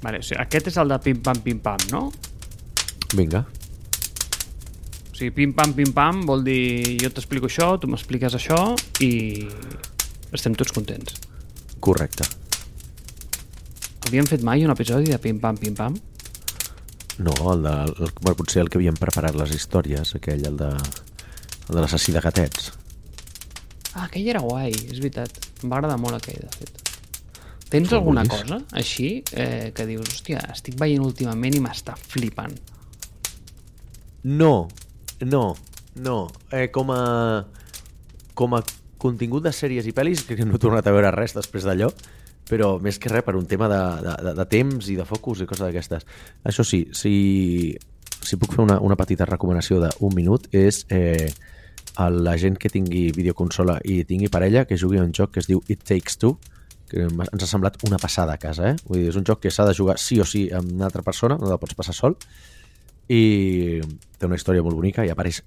[0.00, 2.06] Vale, o sigui, aquest és el de pim-pam, pim-pam, no?
[3.16, 3.44] Vinga.
[5.10, 8.60] O sigui, pim-pam, pim-pam vol dir jo t'explico això, tu m'expliques això
[9.04, 9.10] i
[10.32, 11.20] estem tots contents.
[11.84, 12.24] Correcte.
[14.08, 15.98] Havíem fet mai un episodi de pim-pam, pim-pam?
[17.20, 20.70] No, el de, el, bueno, potser el que havíem preparat les històries, aquell, el de,
[20.72, 22.70] el de l'assassí de gatets.
[23.92, 25.36] Ah, aquell era guai, és veritat.
[25.60, 26.89] Em va agradar molt aquell, de fet.
[27.70, 32.56] Tens alguna cosa així eh, que dius, hòstia, estic veient últimament i m'està flipant?
[34.24, 34.68] No,
[35.22, 35.44] no,
[36.02, 36.16] no.
[36.50, 37.02] Eh, com a
[38.34, 38.62] com a
[39.00, 41.90] contingut de sèries i pel·lis, que no he tornat a veure res després d'allò,
[42.50, 45.44] però més que res per un tema de, de, de, de temps i de focus
[45.44, 46.06] i coses d'aquestes.
[46.48, 47.14] Això sí, si,
[48.20, 51.30] si puc fer una, una petita recomanació d'un minut, és eh,
[52.00, 55.44] a la gent que tingui videoconsola i tingui parella, que jugui a un joc que
[55.44, 56.36] es diu It Takes Two,
[56.90, 58.76] que ens ha semblat una passada a casa, eh?
[58.88, 61.04] Vull dir, és un joc que s'ha de jugar sí o sí amb una altra
[61.06, 62.16] persona, no la pots passar sol,
[63.10, 63.80] i
[64.18, 65.40] té una història molt bonica i apareix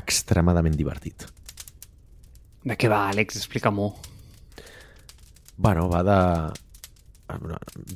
[0.00, 1.28] extremadament divertit.
[2.64, 3.38] De què va, Àlex?
[3.40, 3.92] Explica-m'ho.
[5.60, 6.18] Bueno, va de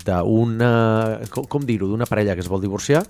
[0.05, 0.70] d'una...
[1.33, 1.89] Com, com dir-ho?
[1.91, 3.03] D'una parella que es vol divorciar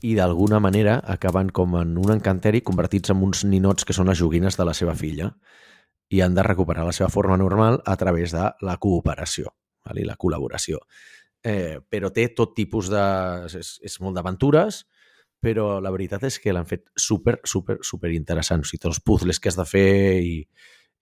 [0.00, 4.18] i d'alguna manera acaben com en un encanteri convertits en uns ninots que són les
[4.18, 5.28] joguines de la seva filla
[6.10, 9.52] i han de recuperar la seva forma normal a través de la cooperació
[9.94, 10.80] i la col·laboració.
[11.42, 13.04] Eh, però té tot tipus de...
[13.46, 14.82] És, és molt d'aventures,
[15.40, 18.60] però la veritat és que l'han fet super, super, super interessant.
[18.60, 20.36] O sigui, tots els puzzles que has de fer i,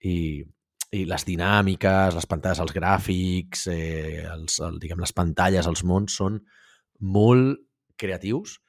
[0.07, 0.15] i,
[0.95, 6.15] i les dinàmiques, les pantalles, els gràfics, eh, els, el, diguem, les pantalles, els mons
[6.21, 6.39] són
[7.01, 7.59] molt
[7.99, 8.59] creatius.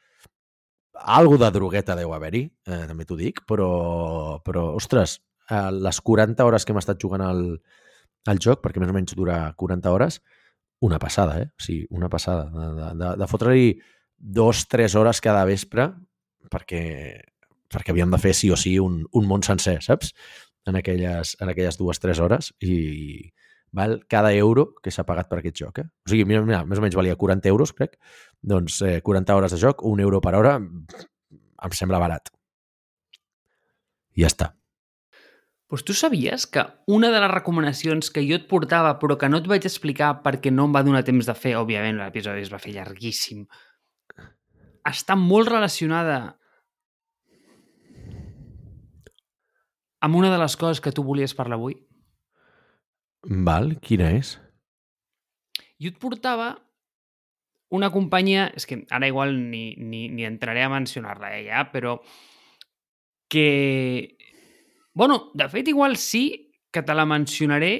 [1.00, 5.20] Algo de drogueta deu haver-hi, eh, també t'ho dic, però, però ostres,
[5.50, 7.42] eh, les 40 hores que hem estat jugant al,
[8.30, 10.20] al joc, perquè més o menys dura 40 hores,
[10.80, 11.48] una passada, eh?
[11.52, 12.46] O sigui, una passada.
[12.50, 13.74] De, de, de, fotre-hi
[14.16, 15.90] dos, tres hores cada vespre
[16.52, 16.84] perquè,
[17.72, 20.14] perquè havíem de fer sí o sí un, un món sencer, saps?
[20.68, 23.32] En aquelles, en aquelles dues, tres hores i
[23.72, 25.80] val cada euro que s'ha pagat per aquest joc.
[25.80, 25.86] Eh?
[26.06, 27.96] O sigui, mira, mira, més o menys valia 40 euros, crec.
[28.42, 32.32] Doncs eh, 40 hores de joc, un euro per hora, em sembla barat.
[34.16, 34.50] I ja està.
[35.70, 39.38] Pues tu sabies que una de les recomanacions que jo et portava però que no
[39.38, 42.58] et vaig explicar perquè no em va donar temps de fer, òbviament l'episodi es va
[42.58, 43.44] fer llarguíssim,
[44.90, 46.16] està molt relacionada
[50.00, 51.76] amb una de les coses que tu volies parlar avui.
[53.46, 54.38] Val, quina és?
[55.80, 56.54] Jo et portava
[57.70, 62.00] una companyia, és que ara igual ni, ni, ni entraré a mencionar-la eh, ja, però
[63.30, 64.16] que...
[65.00, 67.72] Bueno, de fet, igual sí que te la mencionaré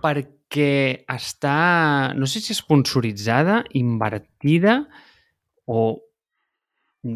[0.00, 4.78] perquè està, no sé si esponsoritzada, invertida
[5.68, 5.82] o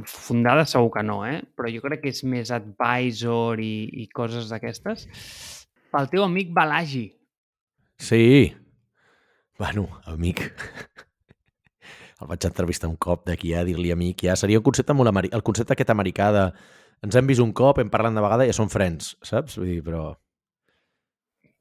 [0.04, 1.40] fundada segur que no, eh?
[1.56, 5.08] però jo crec que és més advisor i, i coses d'aquestes,
[5.88, 7.06] pel teu amic Balagi.
[7.96, 8.52] Sí.
[9.56, 10.50] Bueno, amic.
[12.20, 14.28] El vaig entrevistar un cop d'aquí a dir-li amic.
[14.28, 15.40] Ja seria un concepte molt americà.
[15.40, 16.50] El concepte aquest americà de
[17.04, 19.58] ens hem vist un cop, hem parlat de vegada i ja som friends, saps?
[19.60, 20.08] Vull dir, però...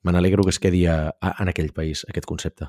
[0.05, 2.67] Me n'alegro que es quedi a, a, en aquell país, aquest concepte.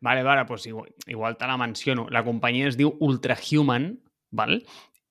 [0.00, 2.06] Vale, vale, pues igual, igual te la menciono.
[2.10, 3.90] La companyia es diu Ultrahuman,
[4.32, 4.62] val?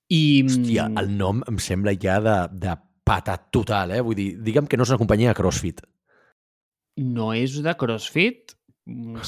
[0.09, 0.21] I...
[0.47, 2.35] Hòstia, el nom em sembla ja de,
[2.65, 2.73] de
[3.07, 4.01] patat total, eh?
[4.05, 5.83] Vull dir, digue'm que no és una companyia de CrossFit.
[7.01, 8.55] No és de CrossFit.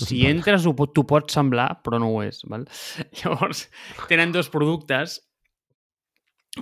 [0.01, 2.41] Si entres, pot- t'ho pot semblar, però no ho és.
[2.49, 2.65] Val?
[3.21, 3.67] Llavors,
[4.09, 5.19] tenen dos productes.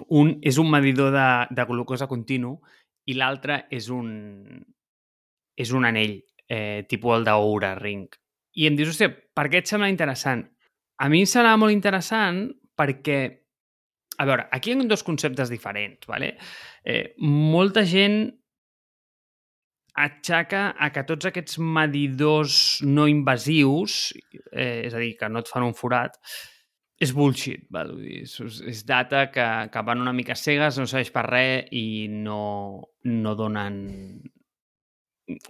[0.07, 2.56] Un és un medidor de, de glucosa continu
[3.12, 4.07] i l'altre és un,
[5.57, 6.16] és un anell,
[6.47, 8.07] eh, tipus el d'Oura Ring.
[8.59, 10.44] I em dius, hòstia, per què et sembla interessant?
[11.02, 12.44] A mi em sembla molt interessant
[12.78, 13.19] perquè,
[14.18, 16.35] a veure, aquí hi ha dos conceptes diferents, ¿vale?
[16.84, 18.23] Eh, molta gent
[20.02, 22.55] atxaca a que tots aquests medidors
[22.87, 24.14] no invasius,
[24.52, 26.17] eh, és a dir, que no et fan un forat,
[27.01, 27.95] és bullshit, val?
[27.95, 31.71] Vull dir, és, és data que, que van una mica cegues, no serveix per res
[31.73, 32.41] i no,
[33.09, 33.79] no donen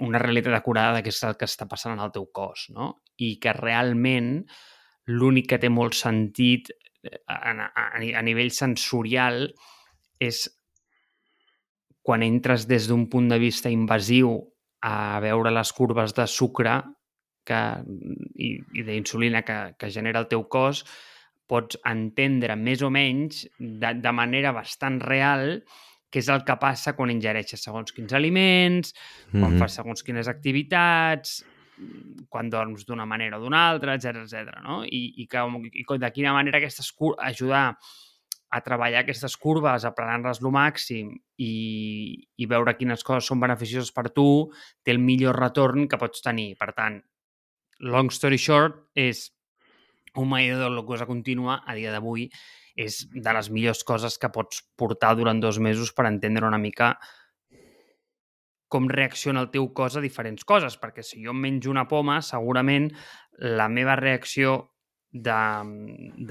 [0.06, 2.94] una realitat acurada de què és el que està passant en el teu cos, no?
[3.20, 4.34] I que realment
[5.12, 9.44] l'únic que té molt sentit eh, a, a, a a nivell sensorial
[10.22, 10.46] és
[12.02, 14.38] quan entres des d'un punt de vista invasiu
[14.82, 16.80] a veure les curves de sucre
[17.46, 17.62] que,
[18.38, 20.86] i, i d'insulina que, que genera el teu cos,
[21.52, 25.58] pots entendre més o menys de, de manera bastant real
[26.12, 28.94] què és el que passa quan ingereixes segons quins aliments,
[29.32, 29.60] quan Mhm.
[29.60, 31.42] fas segons quines activitats,
[32.30, 34.60] quan dorms d'una manera o d'una altra, etc etc.
[34.64, 34.84] no?
[34.86, 35.40] I, i, que,
[35.72, 37.78] i de quina manera aquestes ajudar
[38.52, 44.10] a treballar aquestes curves, aplanant-les lo màxim i, i veure quines coses són beneficioses per
[44.12, 44.52] tu,
[44.84, 46.58] té el millor retorn que pots tenir.
[46.60, 47.00] Per tant,
[47.80, 49.30] long story short, és
[50.18, 52.30] un medidor de glucosa contínua a dia d'avui
[52.76, 56.96] és de les millors coses que pots portar durant dos mesos per entendre una mica
[58.72, 62.88] com reacciona el teu cos a diferents coses, perquè si jo menjo una poma, segurament
[63.44, 64.72] la meva reacció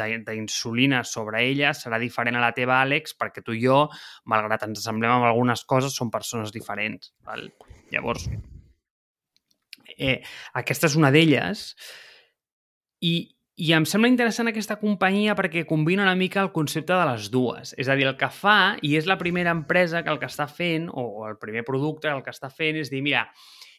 [0.01, 3.91] d'insulina sobre ella serà diferent a la teva, Àlex, perquè tu i jo,
[4.25, 7.13] malgrat ens assemblem amb algunes coses, som persones diferents.
[7.29, 7.45] Val?
[7.93, 8.25] Llavors,
[9.99, 10.23] eh,
[10.57, 11.77] aquesta és una d'elles
[13.05, 13.29] i,
[13.61, 17.75] i em sembla interessant aquesta companyia perquè combina una mica el concepte de les dues.
[17.77, 20.47] És a dir, el que fa, i és la primera empresa que el que està
[20.49, 23.27] fent, o el primer producte el que està fent, és dir, mira,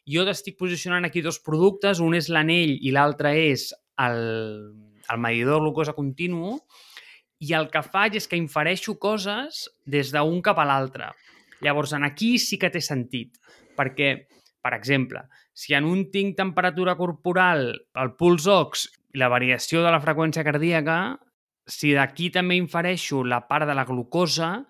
[0.06, 3.72] jo t'estic posicionant aquí dos productes, un és l'anell i l'altre és
[4.06, 4.22] el,
[5.10, 6.60] el medidor glucosa continu,
[7.42, 11.10] i el que faig és que infereixo coses des d'un cap a l'altre.
[11.66, 13.34] Llavors, en aquí sí que té sentit,
[13.74, 14.14] perquè,
[14.62, 15.26] per exemple,
[15.58, 21.18] si en un tinc temperatura corporal, el puls ox la variació de la freqüència cardíaca,
[21.68, 24.62] si d'aquí també infereixo la part de la glucosa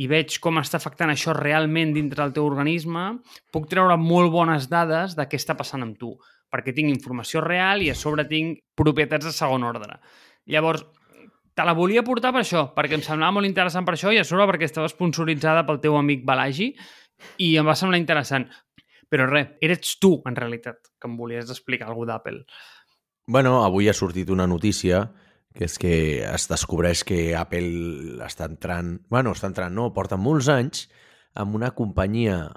[0.00, 3.04] i veig com està afectant això realment dintre del teu organisme,
[3.52, 6.14] puc treure molt bones dades de què està passant amb tu,
[6.52, 9.98] perquè tinc informació real i a sobre tinc propietats de segon ordre.
[10.48, 10.84] Llavors,
[11.52, 14.24] te la volia portar per això, perquè em semblava molt interessant per això i a
[14.24, 16.72] sobre perquè estava sponsoritzada pel teu amic Balagi
[17.44, 18.48] i em va semblar interessant.
[19.12, 22.46] Però res, eres tu, en realitat, que em volies explicar alguna d'Apple.
[23.26, 25.12] Bueno, avui ha sortit una notícia
[25.54, 28.96] que és que es descobreix que Apple està entrant...
[29.12, 30.88] bueno, està entrant, no, porta molts anys
[31.38, 32.48] amb una companyia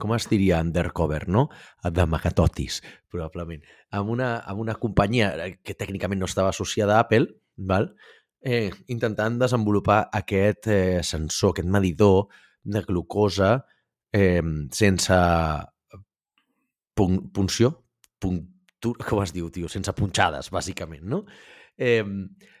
[0.00, 1.46] com es diria undercover, no?
[1.82, 2.82] De Magatotis,
[3.12, 3.62] probablement.
[3.96, 5.30] Amb una, amb una companyia
[5.64, 7.94] que tècnicament no estava associada a Apple, val?
[8.40, 12.26] Eh, intentant desenvolupar aquest eh, sensor, aquest medidor
[12.62, 13.54] de glucosa
[14.12, 14.42] eh,
[14.72, 15.16] sense
[16.96, 17.72] pun punció,
[18.20, 18.38] pun
[18.82, 19.70] com es diu, tio?
[19.72, 21.24] Sense punxades, bàsicament, no?
[21.76, 22.04] Eh,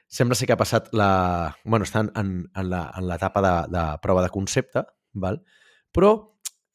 [0.06, 1.56] sembla ser que ha passat la...
[1.64, 2.72] bueno, està en, en
[3.08, 4.84] l'etapa de, de prova de concepte,
[5.14, 5.40] val?
[5.96, 6.12] però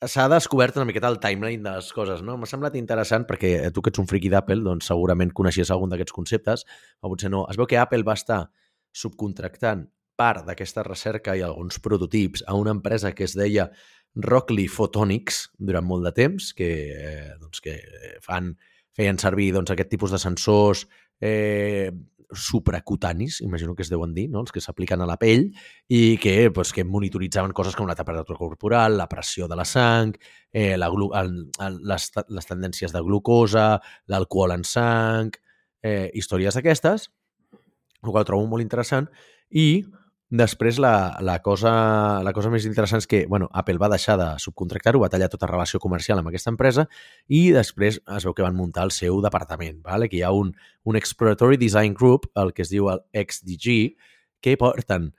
[0.02, 2.34] s'ha descobert una miqueta el timeline de les coses, no?
[2.42, 6.16] M'ha semblat interessant perquè tu que ets un friqui d'Apple, doncs segurament coneixies algun d'aquests
[6.16, 6.66] conceptes,
[7.02, 7.46] o potser no.
[7.52, 8.42] Es veu que Apple va estar
[8.98, 9.86] subcontractant
[10.18, 13.70] part d'aquesta recerca i alguns prototips a una empresa que es deia
[14.16, 17.78] Rockley Photonics durant molt de temps, que, eh, doncs, que
[18.26, 18.56] fan
[18.96, 20.86] feien servir doncs, aquest tipus de sensors
[21.22, 21.92] eh,
[22.32, 24.42] supracutanis, imagino que es deuen dir, no?
[24.42, 25.50] els que s'apliquen a la pell
[25.92, 30.16] i que, pues, que monitoritzaven coses com la temperatura corporal, la pressió de la sang,
[30.52, 35.32] eh, la el, el, les, les tendències de glucosa, l'alcohol en sang,
[35.84, 37.10] eh, històries d'aquestes,
[38.02, 39.10] el qual trobo molt interessant,
[39.52, 39.84] i
[40.32, 41.72] Després, la, la, cosa,
[42.24, 45.50] la cosa més interessant és que bueno, Apple va deixar de subcontractar-ho, va tallar tota
[45.50, 46.86] relació comercial amb aquesta empresa
[47.28, 50.08] i després es veu que van muntar el seu departament, vale?
[50.08, 50.54] que hi ha un,
[50.88, 53.76] un Exploratory Design Group, el que es diu el XDG,
[54.40, 55.10] que porten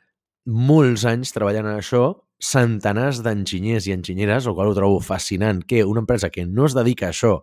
[0.49, 2.07] molts anys treballant en això,
[2.43, 6.77] centenars d'enginyers i enginyeres, el qual ho trobo fascinant, que una empresa que no es
[6.79, 7.35] dedica a això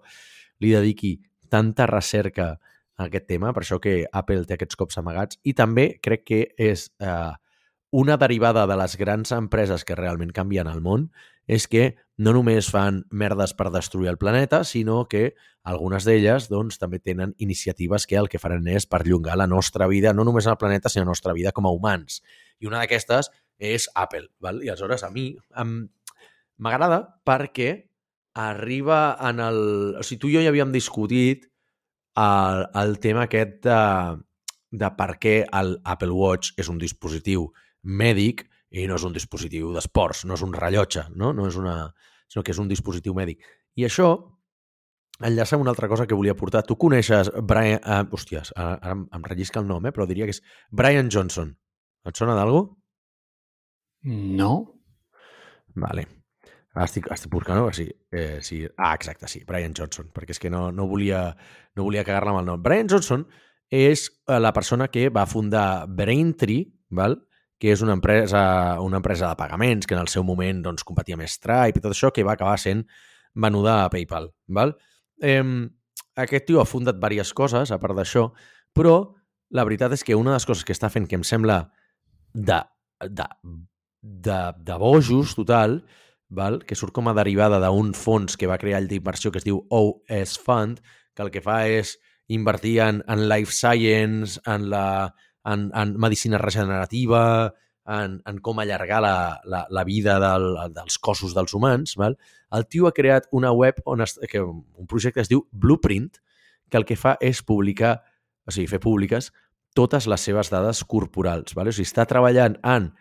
[0.60, 1.20] li dediqui
[1.54, 2.50] tanta recerca
[2.98, 6.42] a aquest tema, per això que Apple té aquests cops amagats, i també crec que
[6.58, 7.30] és eh,
[7.92, 11.10] una derivada de les grans empreses que realment canvien el món
[11.50, 15.34] és que no només fan merdes per destruir el planeta, sinó que
[15.66, 20.14] algunes d'elles doncs, també tenen iniciatives que el que faran és perllongar la nostra vida,
[20.14, 22.22] no només al planeta, sinó la nostra vida com a humans.
[22.60, 24.30] I una d'aquestes és Apple.
[24.40, 24.62] Val?
[24.64, 25.32] I aleshores a mi
[26.60, 27.72] m'agrada perquè
[28.38, 29.62] arriba en el...
[30.00, 31.50] O sigui, tu i jo ja havíem discutit
[32.20, 33.80] el, el tema aquest de,
[34.72, 37.50] de per què l'Apple Watch és un dispositiu
[37.84, 41.32] mèdic i no és un dispositiu d'esports, no és un rellotge, no?
[41.34, 41.94] no és una,
[42.30, 43.42] sinó que és un dispositiu mèdic.
[43.80, 44.12] I això
[45.20, 46.64] enllaça amb una altra cosa que volia portar.
[46.64, 47.82] Tu coneixes Brian...
[47.84, 49.94] Uh, hòsties, ara, ara em rellisca el nom, eh?
[49.96, 51.52] però diria que és Brian Johnson.
[52.08, 52.64] Et sona d'algú?
[54.08, 54.54] No.
[55.76, 56.06] Vale.
[56.80, 57.74] Estic, estic buscant, no?
[57.76, 58.62] Sí, eh, sí.
[58.78, 61.24] Ah, exacte, sí, Brian Johnson, perquè és que no, no volia,
[61.76, 62.62] no volia cagar-la amb el nom.
[62.64, 63.26] Brian Johnson
[63.74, 67.18] és eh, la persona que va fundar Braintree, val?
[67.60, 68.42] Que és una empresa,
[68.80, 71.92] una empresa de pagaments que en el seu moment doncs, competia amb Stripe i tot
[71.92, 72.86] això, que va acabar sent
[73.36, 74.32] venuda a PayPal.
[74.48, 74.78] Val?
[75.22, 75.44] Eh,
[76.24, 78.30] aquest tio ha fundat diverses coses, a part d'això,
[78.76, 78.96] però
[79.56, 81.64] la veritat és que una de les coses que està fent que em sembla
[82.34, 82.62] de,
[83.04, 83.28] de,
[84.02, 85.82] de, de bojos total,
[86.30, 86.62] val?
[86.66, 89.64] que surt com a derivada d'un fons que va crear el d'inversió que es diu
[89.70, 90.80] OS Fund,
[91.16, 91.98] que el que fa és
[92.30, 95.16] invertir en, en life science, en, la,
[95.50, 97.54] en, en medicina regenerativa,
[97.90, 102.18] en, en com allargar la, la, la vida del, dels cossos dels humans, val?
[102.54, 106.22] el tio ha creat una web on es, que un projecte es diu Blueprint,
[106.70, 107.98] que el que fa és publicar,
[108.46, 109.32] o sigui, fer públiques
[109.78, 111.56] totes les seves dades corporals.
[111.58, 111.70] Val?
[111.70, 112.92] O sigui, està treballant en...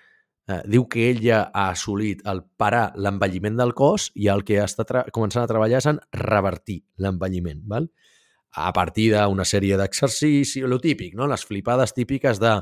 [0.49, 4.63] Eh, diu que ell ja ha assolit el parar l'envelliment del cos i el que
[4.63, 7.61] està començant a treballar és en revertir l'envelliment.
[7.69, 7.91] Val?
[8.57, 11.29] A partir d'una sèrie d'exercicis, lo típic, no?
[11.29, 12.57] les flipades típiques de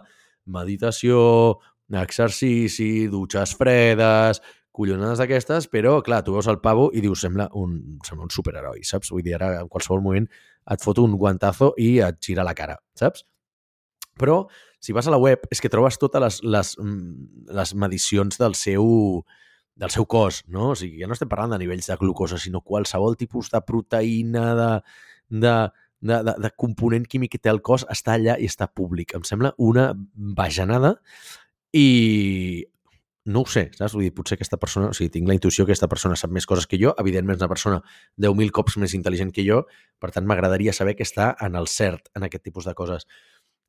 [0.47, 1.59] meditació,
[1.95, 4.43] exercici, dutxes fredes,
[4.77, 8.83] collonades d'aquestes, però, clar, tu veus el pavo i dius, sembla un, sembla un superheroi,
[8.85, 9.13] saps?
[9.15, 10.29] Vull dir, ara en qualsevol moment
[10.73, 13.25] et fot un guantazo i et gira la cara, saps?
[14.21, 14.43] Però,
[14.81, 18.57] si vas a la web, és que trobes totes les, les, mm, les medicions del
[18.57, 18.87] seu,
[19.77, 20.71] del seu cos, no?
[20.75, 24.47] O sigui, ja no estem parlant de nivells de glucosa, sinó qualsevol tipus de proteïna,
[24.61, 24.71] de,
[25.29, 25.57] de,
[26.01, 29.15] de, de, de component químic que té el cos està allà i està públic.
[29.17, 30.97] Em sembla una bajanada
[31.77, 32.67] i
[33.27, 33.97] no ho sé, saps?
[33.97, 36.47] Vull dir, potser aquesta persona, o sigui, tinc la intuïció que aquesta persona sap més
[36.47, 37.81] coses que jo, evidentment és una persona
[38.23, 39.65] 10.000 cops més intel·ligent que jo,
[39.99, 43.09] per tant m'agradaria saber que està en el cert en aquest tipus de coses.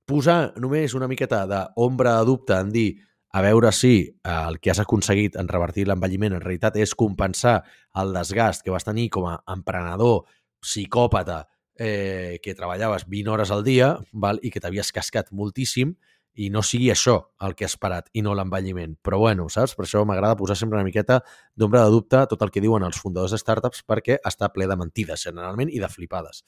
[0.07, 2.89] Posar només una miqueta d'ombra de dubte en dir
[3.33, 7.59] a veure si el que has aconseguit en revertir l'envelliment en realitat és compensar
[7.97, 10.23] el desgast que vas tenir com a emprenedor,
[10.63, 11.45] psicòpata,
[11.77, 14.39] eh, que treballaves 20 hores al dia val?
[14.41, 15.95] i que t'havies cascat moltíssim
[16.37, 18.93] i no sigui això el que has parat i no l'envelliment.
[19.01, 19.73] Però bueno, saps?
[19.77, 21.23] Per això m'agrada posar sempre una miqueta
[21.57, 24.77] d'ombra de dubte tot el que diuen els fundadors de startups perquè està ple de
[24.77, 26.43] mentides, generalment, i de flipades.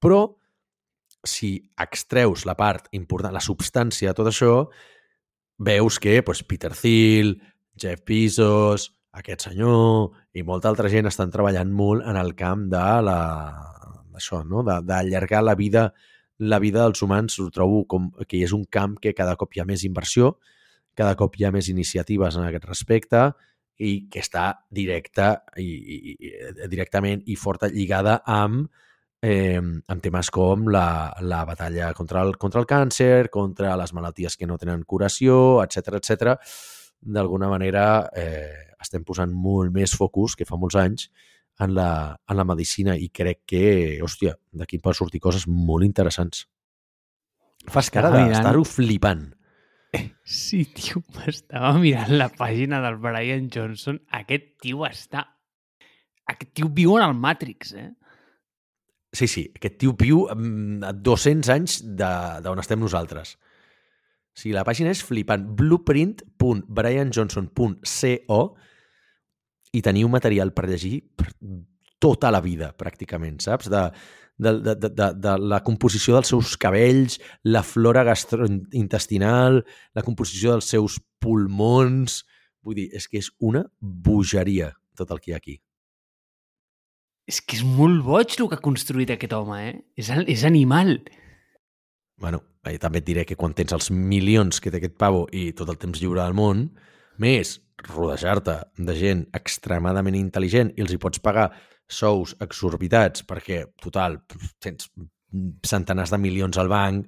[0.00, 0.22] Però
[1.24, 4.54] si extreus la part important, la substància de tot això,
[5.58, 7.36] veus que doncs, Peter Thiel,
[7.76, 12.84] Jeff Bezos, aquest senyor i molta altra gent estan treballant molt en el camp de
[13.06, 13.20] la,
[14.18, 14.64] això, no?
[14.64, 15.92] d'allargar la vida
[16.38, 19.62] la vida dels humans ho trobo com que és un camp que cada cop hi
[19.62, 20.34] ha més inversió,
[20.98, 23.28] cada cop hi ha més iniciatives en aquest respecte
[23.78, 28.66] i que està directa i, i, i directament i forta lligada amb,
[29.22, 34.36] eh, amb temes com la, la batalla contra el, contra el càncer, contra les malalties
[34.36, 36.36] que no tenen curació, etc etc.
[37.04, 37.84] D'alguna manera
[38.16, 41.08] eh, estem posant molt més focus que fa molts anys
[41.60, 43.64] en la, en la medicina i crec que,
[44.02, 46.46] hòstia, d'aquí poden sortir coses molt interessants.
[47.70, 49.28] Fas cara d'estar-ho flipant.
[50.26, 54.00] Sí, tio, m'estava mirant la pàgina del Brian Johnson.
[54.18, 55.22] Aquest tio està...
[56.32, 57.90] Aquest tio viu en el Matrix, eh?
[59.14, 63.36] Sí, sí, aquest tio viu a 200 anys d'on estem nosaltres.
[64.34, 65.44] O sigui, la pàgina és flipant.
[65.58, 68.40] blueprint.brianjohnson.co
[69.74, 71.26] i teniu material per llegir per
[72.02, 73.70] tota la vida, pràcticament, saps?
[73.72, 73.82] De,
[74.38, 79.62] de, de, de, de la composició dels seus cabells, la flora gastrointestinal,
[79.94, 82.22] la composició dels seus pulmons...
[82.64, 85.58] Vull dir, és que és una bogeria tot el que hi ha aquí.
[87.28, 89.74] És que és molt boig el que ha construït aquest home, eh?
[90.00, 90.96] És, és animal.
[92.20, 95.50] Bueno, eh, també et diré que quan tens els milions que té aquest pavo i
[95.56, 96.66] tot el temps lliure del món,
[97.20, 101.50] més rodejar-te de gent extremadament intel·ligent i els hi pots pagar
[101.90, 104.20] sous exorbitats perquè, total,
[104.62, 104.88] tens
[105.66, 107.06] centenars de milions al banc,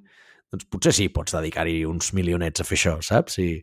[0.51, 3.39] doncs potser sí, pots dedicar-hi uns milionets a fer això, saps?
[3.43, 3.57] I,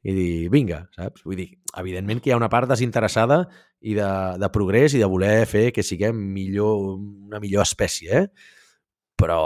[0.00, 1.24] i dir, vinga, saps?
[1.26, 1.48] Vull dir,
[1.80, 3.42] evidentment que hi ha una part desinteressada
[3.80, 4.08] i de,
[4.40, 6.96] de progrés i de voler fer que siguem millor,
[7.28, 8.56] una millor espècie, eh?
[9.20, 9.40] Però,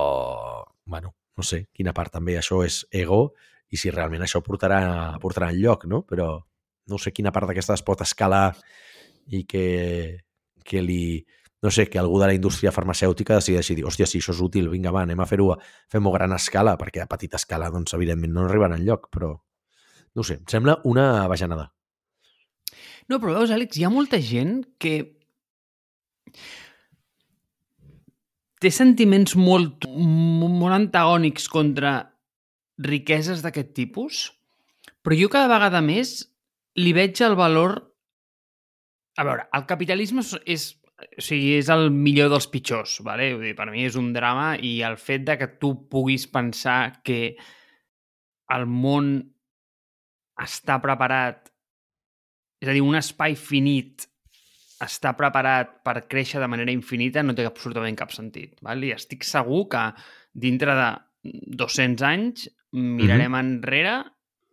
[0.86, 3.34] bueno, no sé, quina part també això és ego
[3.70, 6.02] i si realment això portarà, portarà en lloc, no?
[6.06, 6.36] Però
[6.86, 8.52] no sé quina part d'aquesta es pot escalar
[9.32, 9.64] i que,
[10.64, 11.24] que li,
[11.64, 14.68] no sé, que algú de la indústria farmacèutica decideixi dir, hòstia, si això és útil,
[14.72, 15.48] vinga, va, anem a fer-ho,
[15.90, 19.32] fem-ho gran escala, perquè a petita escala, doncs, evidentment, no arriben lloc, però,
[20.14, 21.70] no sé, em sembla una bajanada.
[23.08, 24.94] No, però veus, Àlex, hi ha molta gent que
[28.64, 31.98] té sentiments molt, molt antagònics contra
[32.80, 34.28] riqueses d'aquest tipus,
[35.04, 36.22] però jo cada vegada més
[36.80, 37.76] li veig el valor...
[39.14, 40.64] A veure, el capitalisme és,
[41.04, 43.28] o sigui, és el millor dels pitjors, vale?
[43.36, 47.04] Vull dir, per mi és un drama i el fet de que tu puguis pensar
[47.06, 47.36] que
[48.54, 49.12] el món
[50.40, 51.46] està preparat,
[52.64, 54.08] és a dir, un espai finit
[54.82, 58.58] està preparat per créixer de manera infinita no té absolutament cap sentit.
[58.64, 58.82] Val?
[58.82, 59.84] I estic segur que
[60.34, 60.88] dintre de
[61.56, 63.40] 200 anys mirarem mm -hmm.
[63.40, 64.04] enrere,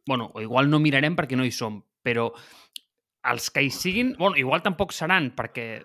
[0.05, 2.31] bueno, o igual no mirarem perquè no hi som, però
[3.23, 5.83] els que hi siguin, bueno, igual tampoc seran, perquè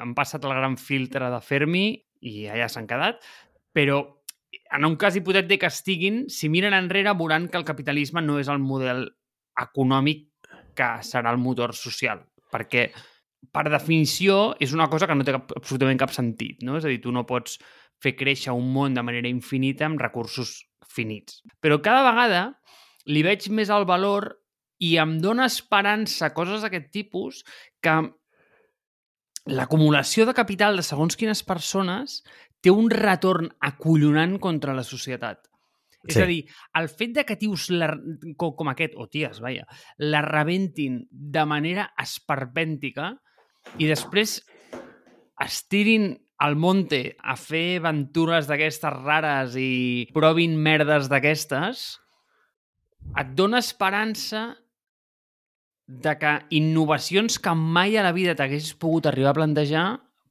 [0.00, 1.84] han passat el gran filtre de Fermi
[2.20, 3.20] i allà s'han quedat,
[3.72, 4.22] però
[4.70, 8.48] en un cas hipotètic que estiguin, si miren enrere veuran que el capitalisme no és
[8.48, 9.08] el model
[9.60, 10.28] econòmic
[10.74, 12.90] que serà el motor social, perquè
[13.54, 16.76] per definició és una cosa que no té cap, absolutament cap sentit, no?
[16.78, 17.58] És a dir, tu no pots
[18.00, 21.40] fer créixer un món de manera infinita amb recursos finits.
[21.60, 22.44] Però cada vegada
[23.08, 24.30] li veig més el valor
[24.80, 27.42] i em dóna esperança coses d'aquest tipus
[27.84, 27.96] que
[29.50, 32.20] l'acumulació de capital de segons quines persones
[32.60, 35.46] té un retorn acollonant contra la societat.
[36.00, 36.14] Sí.
[36.14, 36.40] És a dir,
[36.80, 37.90] el fet de que tios la,
[38.40, 39.66] com, com aquest, o ties, vaja,
[40.00, 43.12] la rebentin de manera esperpèntica
[43.78, 44.40] i després
[45.40, 51.84] estirin al monte a fer aventures d'aquestes rares i provin merdes d'aquestes,
[53.20, 54.54] et dona esperança
[55.90, 59.86] de que innovacions que mai a la vida t'haguessis pogut arribar a plantejar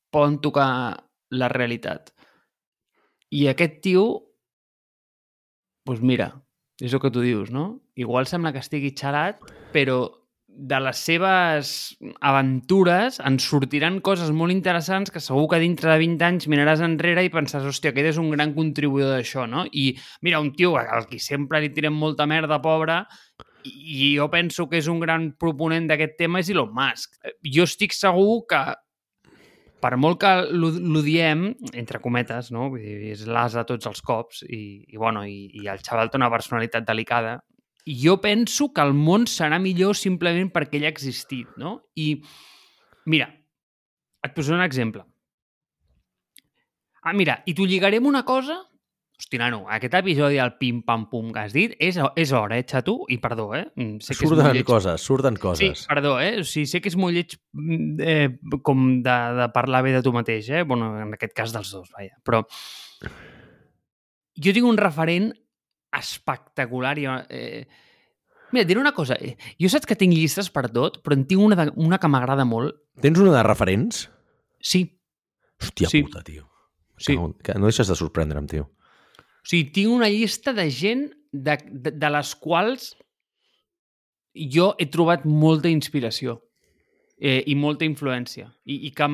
[0.10, 0.72] poden tocar
[1.30, 2.14] la realitat.
[3.30, 4.06] I aquest tio,
[5.86, 6.32] doncs mira,
[6.82, 7.84] és el que tu dius, no?
[8.00, 9.44] Igual sembla que estigui xalat,
[9.76, 10.08] però
[10.60, 11.70] de les seves
[12.20, 17.24] aventures en sortiran coses molt interessants que segur que dintre de 20 anys miraràs enrere
[17.24, 19.64] i pensaràs, hòstia, aquest és un gran contribuïdor d'això, no?
[19.72, 19.94] I
[20.26, 23.06] mira, un tio al qui sempre li tirem molta merda, pobre,
[23.64, 27.16] i jo penso que és un gran proponent d'aquest tema és Elon Musk.
[27.44, 28.62] Jo estic segur que
[29.80, 32.68] per molt que l'odiem, entre cometes, no?
[32.74, 36.12] Vull dir, és l'as a tots els cops i, i, bueno, i, i el xaval
[36.12, 37.38] té una personalitat delicada.
[37.90, 41.80] Jo penso que el món serà millor simplement perquè ell ha existit, no?
[41.98, 42.20] I,
[43.10, 43.32] mira,
[44.26, 45.06] et posaré un exemple.
[47.02, 48.60] Ah, mira, i t'ho lligarem una cosa
[49.20, 52.94] Hosti, nano, aquest episodi del pim-pam-pum que has dit és, és hora, eh, xato?
[53.12, 53.66] I perdó, eh?
[53.76, 54.64] Mm, sé que surten lleig...
[54.64, 55.82] coses, surten coses.
[55.82, 56.38] Sí, perdó, eh?
[56.40, 60.02] O sigui, sé que és molt lleig mm, eh, com de, de parlar bé de
[60.06, 60.64] tu mateix, eh?
[60.64, 62.16] Bueno, en aquest cas dels dos, vaja.
[62.24, 62.46] Però
[64.40, 65.34] jo tinc un referent
[65.98, 67.08] espectacular i...
[67.30, 67.68] Eh,
[68.52, 69.14] Mira, diré una cosa.
[69.22, 69.36] Eh?
[69.62, 72.48] Jo saps que tinc llistes per tot, però en tinc una, de, una que m'agrada
[72.50, 72.80] molt.
[73.02, 74.08] Tens una de referents?
[74.58, 74.88] Sí.
[75.62, 76.02] Hòstia sí.
[76.08, 76.48] puta, tio.
[76.98, 77.14] Sí.
[77.16, 78.66] No deixes de sorprendre'm, tio.
[79.20, 82.92] O sigui, tinc una llista de gent de, de, de les quals
[84.34, 86.40] jo he trobat molta inspiració
[87.20, 89.08] eh, i molta influència i, i que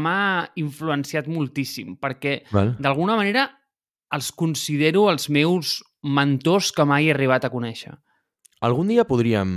[0.00, 3.48] m'ha influenciat moltíssim perquè d'alguna manera
[4.14, 7.94] els considero els meus mentors que mai he arribat a conèixer.
[8.64, 9.50] Algun dia podríem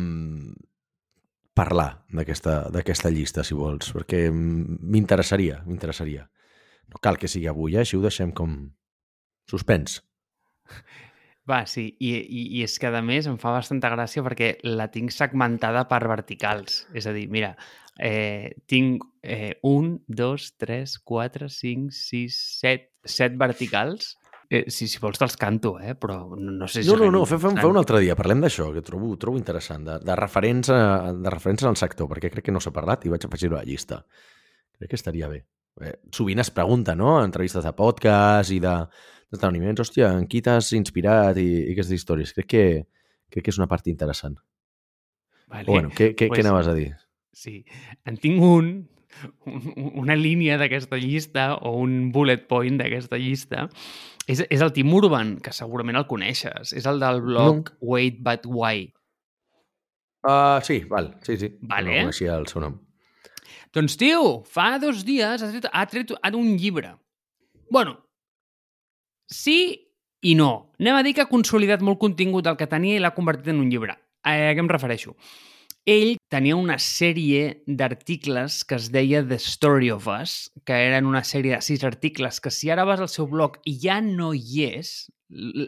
[1.57, 6.27] parlar d'aquesta llista, si vols, perquè m'interessaria, m'interessaria.
[6.91, 7.83] No cal que sigui avui, eh?
[7.83, 8.55] així ho deixem com
[9.49, 10.01] suspens.
[11.49, 14.87] Va, sí, i, i, i és que a més em fa bastanta gràcia perquè la
[14.93, 16.83] tinc segmentada per verticals.
[16.93, 17.55] És a dir, mira,
[17.97, 24.15] eh, tinc eh, un, dos, tres, quatre, cinc, sis, set, set verticals.
[24.51, 25.93] Eh, si, si vols te'ls canto, eh?
[25.95, 26.89] però no, no sé si...
[26.89, 29.95] No, no, no, fem, fem, un altre dia, parlem d'això, que trobo, trobo interessant, de,
[30.03, 30.79] de, referents a,
[31.15, 33.69] de referents al sector, perquè crec que no s'ha parlat i vaig afegir-ho a la
[33.69, 34.01] llista.
[34.75, 35.39] Crec que estaria bé.
[35.79, 38.75] Eh, sovint es pregunta, no?, en entrevistes de podcast i de,
[39.31, 42.35] d'esdeveniments, hòstia, en qui t'has inspirat i, i aquestes històries.
[42.35, 42.65] Crec que,
[43.31, 44.35] crec que és una part interessant.
[45.47, 45.63] Vale.
[45.63, 46.89] O bueno, què, què, pues, què anaves a dir?
[47.31, 47.61] Sí,
[48.03, 48.73] en tinc un
[49.45, 53.67] una línia d'aquesta llista o un bullet point d'aquesta llista.
[54.29, 56.73] És, és el Tim Urban, que segurament el coneixes.
[56.77, 57.77] És el del blog no.
[57.93, 58.89] Wait But Why.
[60.21, 61.49] Uh, sí, val, sí, sí.
[61.61, 61.89] Vale.
[61.89, 62.77] No coneixia el seu nom.
[63.73, 66.93] Doncs, tio, fa dos dies ha tret, ha tret un llibre.
[67.71, 67.95] Bueno,
[69.31, 69.87] sí
[70.21, 70.73] i no.
[70.79, 73.63] Anem a dir que ha consolidat molt contingut del que tenia i l'ha convertit en
[73.63, 73.95] un llibre.
[74.21, 75.15] A què em refereixo?
[75.89, 81.23] Ell tenia una sèrie d'articles que es deia The Story of Us, que eren una
[81.25, 84.67] sèrie de sis articles que si ara vas al seu blog i ja no hi
[84.67, 85.09] és,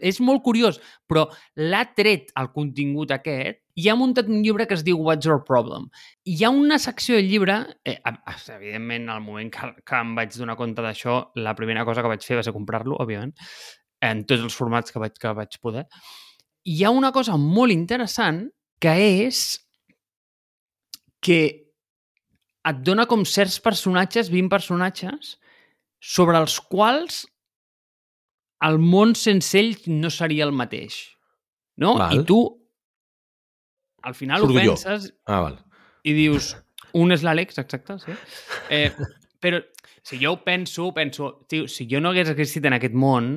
[0.06, 0.78] és molt curiós,
[1.10, 1.26] però
[1.58, 5.42] l'ha tret el contingut aquest i ha muntat un llibre que es diu What's Your
[5.48, 5.90] Problem.
[6.30, 7.98] Hi ha una secció del llibre, eh,
[8.54, 12.22] evidentment, al moment que, que em vaig donar compte d'això, la primera cosa que vaig
[12.22, 13.34] fer va ser comprar-lo, òbviament,
[14.06, 15.88] en tots els formats que vaig, que vaig poder.
[16.70, 18.46] Hi ha una cosa molt interessant
[18.84, 18.94] que
[19.26, 19.63] és
[21.24, 21.40] que
[22.64, 25.38] et dona com certs personatges, 20 personatges,
[26.04, 27.24] sobre els quals
[28.64, 31.00] el món sense ell no seria el mateix.
[31.80, 31.96] No?
[32.00, 32.22] Val.
[32.22, 32.40] I tu
[34.04, 35.58] al final Surto ho penses ah, val.
[36.04, 36.52] i dius,
[37.00, 38.16] un és l'Àlex, exacte, sí.
[38.70, 38.92] Eh,
[39.44, 39.62] però
[40.04, 43.32] si jo ho penso, penso, tio, si jo no hagués existit en aquest món,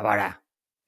[0.00, 0.30] a veure,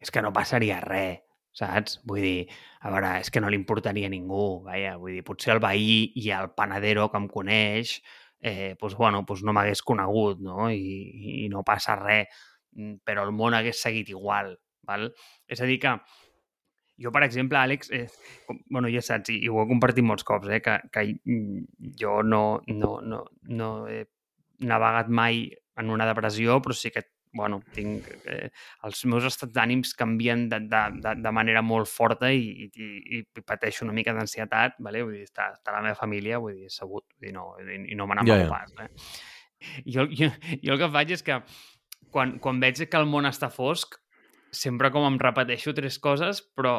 [0.01, 1.21] és que no passaria res,
[1.55, 2.01] saps?
[2.09, 5.55] Vull dir, a veure, és que no li importaria a ningú, vaja, vull dir, potser
[5.57, 7.99] el veí i el panadero que em coneix
[8.45, 10.69] eh, doncs, bueno, doncs no m'hagués conegut, no?
[10.71, 12.29] I, I no passa res,
[12.77, 14.53] mm, però el món hagués seguit igual,
[14.85, 15.09] val?
[15.49, 15.95] És a dir que
[17.01, 18.07] jo, per exemple, Àlex, eh,
[18.47, 21.07] com, bueno, ja saps, i, i ho he compartit molts cops, eh, que, que
[22.01, 24.05] jo no, no, no, no he
[24.65, 25.47] navegat mai
[25.81, 27.03] en una depressió, però sí que
[27.35, 28.49] bueno, tinc, eh,
[28.87, 33.23] els meus estats d'ànims canvien de, de, de, de manera molt forta i, i, i
[33.43, 35.03] pateixo una mica d'ansietat, vale?
[35.05, 37.99] vull dir, està, està la meva família, vull dir, sabut, vull dir, no, i, i
[37.99, 38.53] no me n'amago ja, ja.
[38.55, 38.75] pas.
[38.87, 39.83] Eh?
[39.89, 40.31] Jo, jo,
[40.63, 41.41] jo el que faig és que
[42.15, 43.99] quan, quan veig que el món està fosc,
[44.55, 46.79] sempre com em repeteixo tres coses, però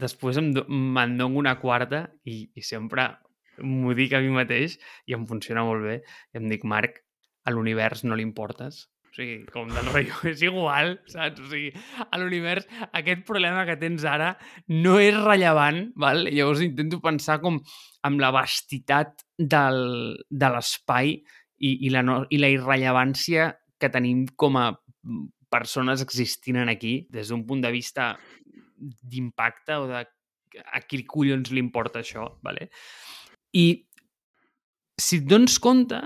[0.00, 3.10] després me'n dono una quarta i, i sempre
[3.64, 4.76] m'ho dic a mi mateix
[5.08, 5.96] i em funciona molt bé.
[6.34, 7.00] I em dic, Marc,
[7.46, 8.86] a l'univers no li importes.
[9.16, 11.40] O sigui, com del rotllo, és igual, saps?
[11.40, 11.70] O sigui,
[12.04, 12.66] a l'univers
[12.98, 14.34] aquest problema que tens ara
[14.68, 16.26] no és rellevant, val?
[16.28, 17.56] Llavors intento pensar com
[18.04, 19.80] amb la vastitat del,
[20.28, 24.66] de l'espai i, i, la no, i la irrellevància que tenim com a
[25.48, 28.12] persones existint aquí des d'un punt de vista
[28.76, 30.04] d'impacte o de
[30.60, 32.68] a qui collons li importa això, vale?
[33.56, 33.66] I
[35.00, 36.04] si et dones compte,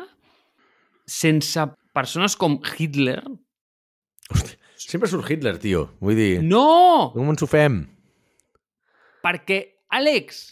[1.11, 3.21] sense persones com Hitler...
[4.31, 5.89] Hosti, sempre surt Hitler, tio.
[6.01, 6.33] Vull dir...
[6.47, 7.11] No!
[7.15, 7.83] Com ens ho fem?
[9.25, 9.61] Perquè,
[9.99, 10.43] Àlex,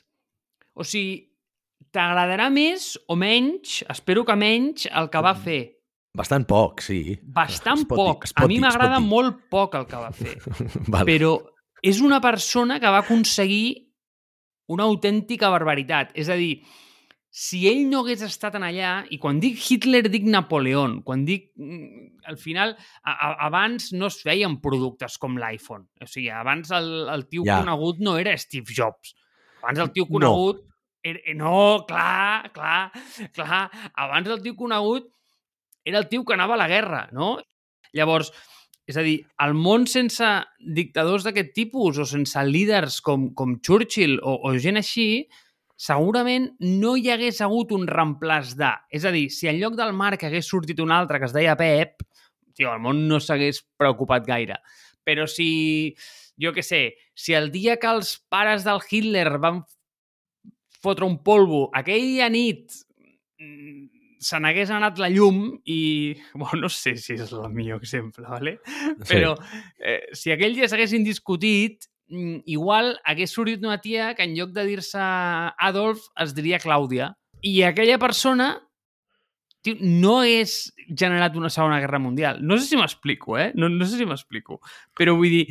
[0.77, 1.23] o sigui,
[1.95, 5.45] t'agradarà més o menys, espero que menys, el que va mm.
[5.47, 5.61] fer
[6.19, 7.15] Bastant poc, sí.
[7.23, 8.27] Bastant poc.
[8.27, 10.35] Dir, a mi m'agrada molt poc el que va fer.
[10.93, 11.07] vale.
[11.07, 11.35] Però
[11.85, 13.77] és una persona que va aconseguir
[14.73, 16.11] una autèntica barbaritat.
[16.19, 16.57] És a dir,
[17.39, 21.53] si ell no hagués estat en allà, i quan dic Hitler dic Napoleón, quan dic...
[21.61, 22.75] Mm, al final,
[23.05, 25.87] a, a, abans no es feien productes com l'iPhone.
[26.03, 27.61] O sigui, abans el, el tio ja.
[27.63, 29.15] conegut no era Steve Jobs.
[29.63, 30.65] Abans el tio conegut...
[30.65, 30.67] No.
[31.07, 32.91] Era, no, clar, clar,
[33.37, 33.63] clar.
[33.95, 35.07] Abans el tio conegut
[35.87, 37.37] era el tio que anava a la guerra, no?
[37.95, 38.33] Llavors,
[38.91, 40.27] és a dir, el món sense
[40.59, 45.29] dictadors d'aquest tipus o sense líders com, com Churchill o, o gent així,
[45.79, 48.73] segurament no hi hagués hagut un reemplaç de.
[48.91, 51.57] És a dir, si en lloc del Marc hagués sortit un altre que es deia
[51.59, 52.03] Pep,
[52.59, 54.59] tio, el món no s'hagués preocupat gaire.
[55.07, 55.95] Però si,
[56.41, 56.83] jo que sé,
[57.15, 59.63] si el dia que els pares del Hitler van
[60.83, 62.75] fotre un polvo aquella nit
[63.39, 63.87] mm,
[64.19, 66.17] se n'hagués anat la llum i...
[66.35, 68.59] Bueno, no sé si és el millor exemple, ¿vale?
[69.07, 69.63] però sí.
[69.79, 74.65] eh, si aquell dia s'haguessin discutit, igual hagués sortit una tia que en lloc de
[74.67, 77.13] dir-se Adolf es diria Clàudia.
[77.45, 78.55] I aquella persona
[79.63, 82.41] tio, no és generat una segona guerra mundial.
[82.43, 83.51] No sé si m'explico, eh?
[83.55, 84.61] No, no sé si m'explico.
[84.97, 85.45] Però vull dir,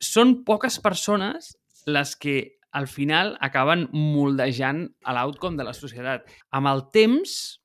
[0.00, 1.54] són poques persones
[1.86, 2.38] les que
[2.72, 6.28] al final acaben moldejant l'outcome de la societat.
[6.54, 7.59] Amb el temps,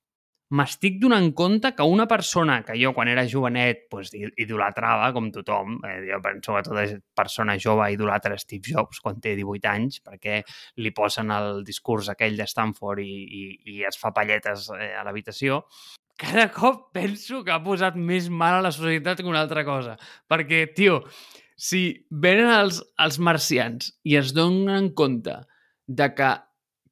[0.56, 5.80] m'estic donant compte que una persona que jo quan era jovenet pues, idolatrava, com tothom,
[5.88, 6.86] eh, jo penso que tota
[7.18, 10.40] persona jove idolatra Steve Jobs quan té 18 anys, perquè
[10.82, 13.44] li posen el discurs aquell de Stanford i, i,
[13.76, 15.64] i es fa palletes eh, a l'habitació,
[16.16, 19.98] cada cop penso que ha posat més mal a la societat que una altra cosa.
[20.32, 21.02] Perquè, tio,
[21.60, 25.42] si venen els, els marcians i es donen compte
[25.88, 26.32] de que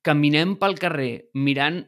[0.03, 1.85] caminem pel carrer mirant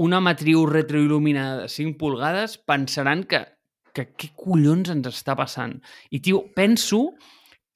[0.00, 3.44] una matriu retroil·luminada de 5 pulgades, pensaran que,
[3.92, 5.76] que què collons ens està passant?
[6.10, 7.12] I, tio, penso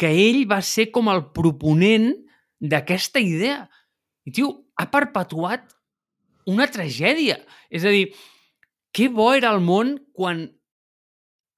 [0.00, 2.12] que ell va ser com el proponent
[2.60, 3.66] d'aquesta idea.
[4.24, 5.68] I, tio, ha perpetuat
[6.48, 7.38] una tragèdia.
[7.68, 8.10] És a dir,
[8.92, 10.46] que bo era el món quan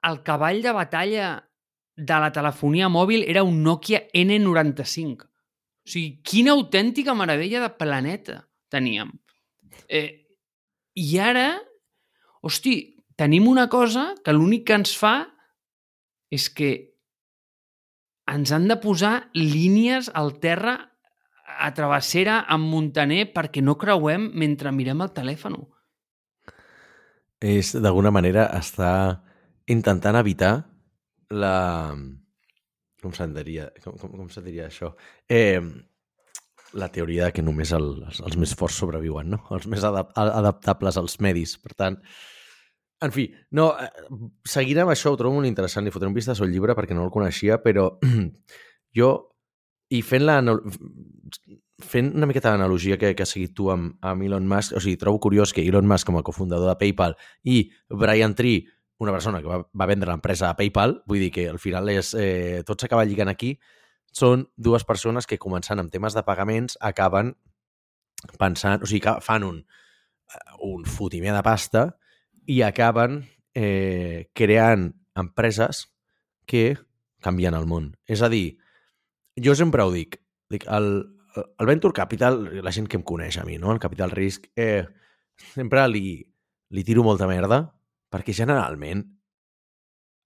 [0.09, 1.29] el cavall de batalla
[1.99, 5.27] de la telefonia mòbil era un Nokia N95.
[5.27, 8.41] O sigui, quina autèntica meravella de planeta
[8.71, 9.11] teníem.
[9.89, 10.28] Eh,
[10.99, 11.49] i ara,
[12.43, 12.77] hosti,
[13.19, 15.17] tenim una cosa que l'únic que ens fa
[16.35, 16.71] és que
[18.29, 20.77] ens han de posar línies al terra
[21.59, 25.57] a travessera amb Montaner perquè no creuem mentre mirem el telèfon.
[27.41, 28.93] És, d'alguna manera, està
[29.71, 30.53] intentant evitar
[31.31, 31.95] la...
[32.99, 34.91] Com se'n diria, com, com, com se diria això?
[35.31, 35.63] Eh,
[36.73, 39.41] la teoria de que només el, els, els més forts sobreviuen, no?
[39.55, 41.57] Els més adap adaptables als medis.
[41.63, 41.97] Per tant,
[43.05, 43.89] en fi, no, eh,
[44.49, 45.87] seguint amb això ho trobo molt interessant.
[45.87, 47.91] Li fotré un vista al llibre perquè no el coneixia, però
[48.99, 49.13] jo,
[49.95, 50.41] i fent la
[51.79, 54.99] fent una miqueta d'analogia que, que has seguit tu amb, amb Elon Musk, o sigui,
[54.99, 57.15] trobo curiós que Elon Musk com a cofundador de PayPal
[57.47, 58.65] i Brian Tree,
[58.99, 62.11] una persona que va, va vendre l'empresa a PayPal, vull dir que al final és,
[62.19, 63.55] eh, tot s'acaba lligant aquí,
[64.13, 67.35] són dues persones que començant amb temes de pagaments acaben
[68.39, 69.63] pensant, o sigui, que fan un
[70.61, 71.85] un fotimer de pasta
[72.49, 73.23] i acaben
[73.55, 75.89] eh, creant empreses
[76.47, 76.79] que
[77.25, 77.93] canvien el món.
[78.07, 78.59] És a dir,
[79.37, 80.89] jo sempre ho dic, dic el,
[81.37, 83.73] el Venture Capital, la gent que em coneix a mi, no?
[83.73, 84.87] el capital risc, eh,
[85.55, 86.21] sempre li,
[86.71, 87.65] li tiro molta merda
[88.09, 89.18] perquè generalment eh,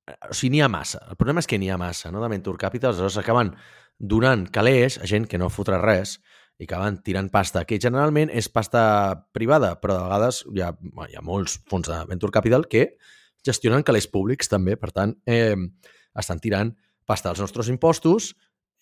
[0.09, 1.03] o sigui, n'hi ha massa.
[1.11, 3.53] El problema és que n'hi ha massa, no?, de Venture Capital, aleshores acaben
[3.99, 6.19] donant calés a gent que no fotrà res
[6.59, 8.83] i acaben tirant pasta, que generalment és pasta
[9.35, 10.73] privada, però de vegades hi ha,
[11.09, 12.93] hi ha molts fons de Venture Capital que
[13.47, 15.57] gestionen calés públics també, per tant, eh,
[16.19, 16.75] estan tirant
[17.07, 18.33] pasta als nostres impostos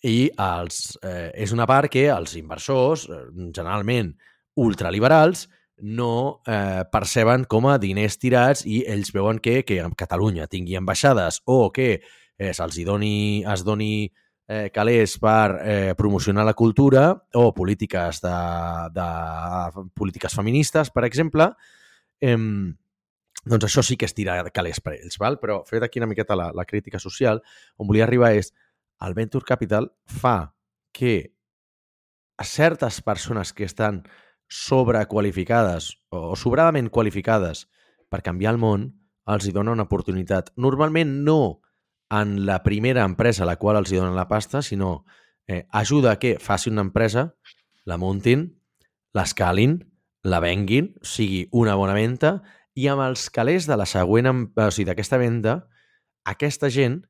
[0.05, 4.13] i els, eh, és una part que els inversors, eh, generalment
[4.61, 5.47] ultraliberals,
[5.81, 11.41] no eh, perceben com a diners tirats i ells veuen que, que Catalunya tingui ambaixades
[11.45, 12.01] o que
[12.37, 14.11] eh, se'ls doni, es doni
[14.47, 18.37] eh, calés per eh, promocionar la cultura o polítiques de,
[18.93, 19.09] de
[19.95, 21.51] polítiques feministes, per exemple,
[22.21, 22.37] eh,
[23.45, 25.39] doncs això sí que es tira calés per ells, val?
[25.41, 27.41] però fet aquí una miqueta la, la crítica social,
[27.77, 28.53] on volia arribar és
[29.01, 30.53] el Venture Capital fa
[30.93, 31.33] que
[32.37, 34.03] a certes persones que estan
[34.51, 37.69] sobrequalificades o sobradament qualificades
[38.11, 38.89] per canviar el món,
[39.31, 40.51] els hi dona una oportunitat.
[40.59, 41.61] Normalment no
[42.11, 45.05] en la primera empresa a la qual els hi donen la pasta, sinó
[45.47, 47.29] eh, ajuda a que faci una empresa,
[47.87, 48.49] la muntin,
[49.15, 49.79] l'escalin,
[50.27, 52.41] la venguin, sigui una bona venda
[52.75, 55.55] i amb els calés de la següent, o sigui, d'aquesta venda,
[56.27, 57.01] aquesta gent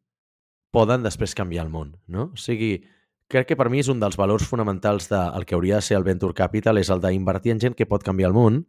[0.72, 2.30] poden després canviar el món, no?
[2.32, 2.86] O sigui,
[3.32, 5.98] crec que per mi és un dels valors fonamentals del de, que hauria de ser
[5.98, 8.60] el Venture Capital és el d'invertir en gent que pot canviar el món,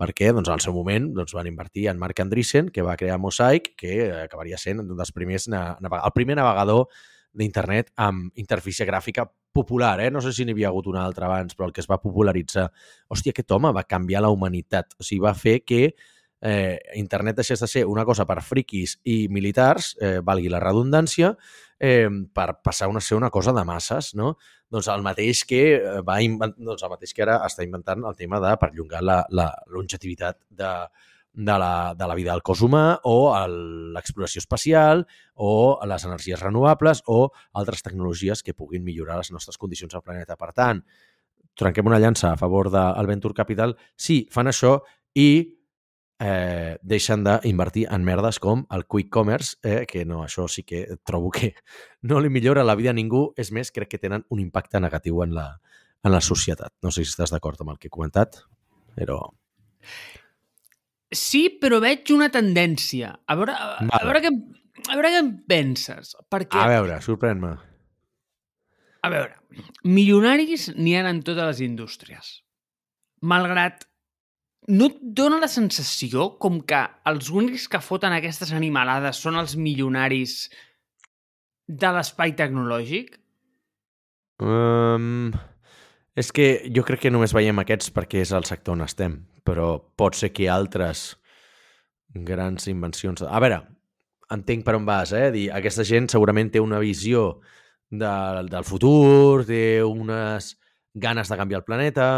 [0.00, 3.72] perquè doncs, al seu moment doncs, van invertir en Mark Andreessen, que va crear Mosaic,
[3.80, 6.86] que acabaria sent un dels primers el primer navegador
[7.32, 10.10] d'internet amb interfície gràfica popular, eh?
[10.10, 12.68] No sé si n'hi havia hagut un altre abans, però el que es va popularitzar...
[13.10, 14.94] Hòstia, aquest home va canviar la humanitat.
[14.98, 15.94] O sigui, va fer que
[16.40, 21.34] eh, internet deixés de ser una cosa per friquis i militars, eh, valgui la redundància,
[21.78, 24.36] eh, per passar a ser una cosa de masses, no?
[24.70, 28.40] Doncs el mateix que eh, va doncs el mateix que ara està inventant el tema
[28.40, 30.72] de perllongar la, la longetivitat de,
[31.32, 33.32] de la, de la vida del cos humà o
[33.94, 39.94] l'exploració espacial o les energies renovables o altres tecnologies que puguin millorar les nostres condicions
[39.94, 40.36] al planeta.
[40.36, 40.82] Per tant,
[41.54, 43.76] trenquem una llança a favor del Venture Capital.
[43.96, 44.80] Sí, fan això
[45.14, 45.59] i
[46.20, 50.84] eh, deixen d'invertir en merdes com el quick commerce, eh, que no, això sí que
[51.06, 51.54] trobo que
[52.08, 55.24] no li millora la vida a ningú, és més, crec que tenen un impacte negatiu
[55.24, 55.48] en la,
[56.04, 56.74] en la societat.
[56.84, 58.42] No sé si estàs d'acord amb el que he comentat,
[58.96, 59.22] però...
[61.10, 63.16] Sí, però veig una tendència.
[63.26, 64.30] A veure, a, a veure, què,
[64.86, 66.14] a veure què en penses.
[66.30, 66.60] Perquè...
[66.60, 67.56] A veure, sorprèn-me.
[69.00, 72.34] A veure, milionaris n'hi ha en totes les indústries.
[73.24, 73.88] Malgrat
[74.68, 79.56] no et dona la sensació com que els únics que foten aquestes animalades són els
[79.56, 80.50] milionaris
[81.70, 83.16] de l'espai tecnològic?
[84.40, 85.30] Um,
[86.16, 89.72] és que jo crec que només veiem aquests perquè és el sector on estem, però
[89.96, 91.14] pot ser que altres
[92.14, 93.22] grans invencions...
[93.22, 93.62] A veure,
[94.34, 95.28] entenc per on vas, eh?
[95.34, 97.40] Dir, aquesta gent segurament té una visió
[97.90, 98.12] de,
[98.50, 100.54] del futur, té unes
[100.94, 102.10] ganes de canviar el planeta,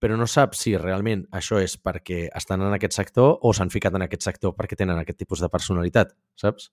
[0.00, 3.94] però no sap si realment això és perquè estan en aquest sector o s'han ficat
[3.94, 6.70] en aquest sector perquè tenen aquest tipus de personalitat, saps?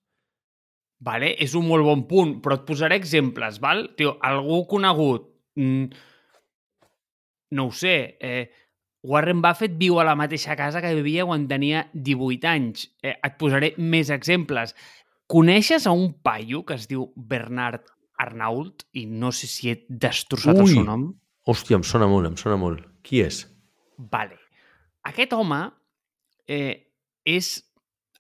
[1.04, 3.92] Vale, és un molt bon punt, però et posaré exemples, val?
[4.00, 5.28] Tio, algú conegut,
[5.60, 5.84] mm,
[7.52, 8.48] no ho sé, eh,
[9.04, 12.90] Warren Buffett viu a la mateixa casa que vivia quan tenia 18 anys.
[13.04, 14.74] Eh, et posaré més exemples.
[15.28, 17.86] Coneixes a un paio que es diu Bernard
[18.18, 20.62] Arnault i no sé si he destrossat Ui.
[20.62, 21.08] el seu nom?
[21.48, 22.84] Hòstia, em sona molt, em sona molt.
[23.08, 23.46] Qui és?
[24.12, 24.36] Vale.
[25.08, 25.62] Aquest home
[26.48, 26.76] eh,
[27.24, 27.54] és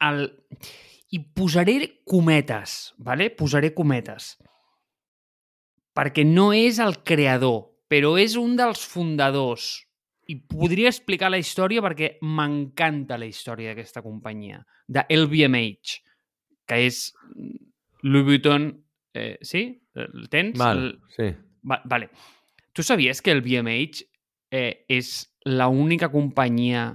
[0.07, 0.27] el...
[1.15, 3.29] I posaré cometes, vale?
[3.31, 4.33] posaré cometes,
[5.95, 9.69] perquè no és el creador, però és un dels fundadors.
[10.27, 15.95] I podria explicar la història perquè m'encanta la història d'aquesta companyia, de LVMH,
[16.67, 17.05] que és
[18.03, 18.67] Louis Vuitton...
[19.15, 19.63] Eh, sí?
[19.95, 20.59] El tens?
[20.59, 20.91] Val, el...
[21.15, 21.31] sí.
[21.67, 22.11] Va, vale.
[22.75, 24.03] Tu sabies que el VMH
[24.51, 26.89] eh, és l'única companyia,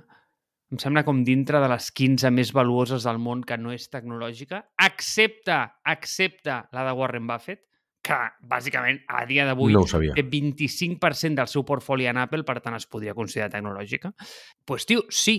[0.73, 4.65] em sembla com dintre de les 15 més valuoses del món que no és tecnològica,
[4.87, 5.59] excepte,
[5.93, 7.65] excepte la de Warren Buffett,
[8.03, 8.19] que
[8.51, 12.88] bàsicament a dia d'avui no té 25% del seu portfoli en Apple, per tant es
[12.91, 14.11] podria considerar tecnològica.
[14.11, 15.37] Doncs, pues, tio, sí,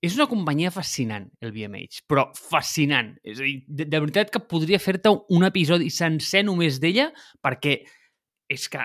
[0.00, 3.12] és una companyia fascinant, el VMH, però fascinant.
[3.20, 7.10] És a dir, de, de veritat que podria fer-te un episodi sencer només d'ella,
[7.44, 7.82] perquè
[8.48, 8.80] és que